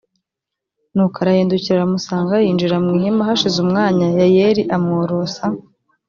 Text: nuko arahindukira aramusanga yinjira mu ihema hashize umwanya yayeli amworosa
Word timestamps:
nuko 0.93 1.15
arahindukira 1.23 1.73
aramusanga 1.77 2.33
yinjira 2.45 2.75
mu 2.83 2.89
ihema 2.97 3.27
hashize 3.29 3.57
umwanya 3.65 4.05
yayeli 4.19 4.63
amworosa 4.75 5.43